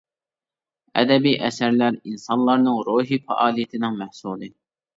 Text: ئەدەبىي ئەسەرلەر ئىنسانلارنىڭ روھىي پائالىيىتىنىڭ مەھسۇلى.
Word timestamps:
ئەدەبىي 1.01 1.35
ئەسەرلەر 1.49 1.99
ئىنسانلارنىڭ 2.01 2.81
روھىي 2.89 3.23
پائالىيىتىنىڭ 3.31 4.05
مەھسۇلى. 4.05 4.55